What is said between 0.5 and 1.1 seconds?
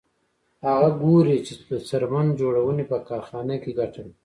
هغه